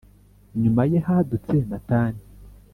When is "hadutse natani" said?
1.07-2.21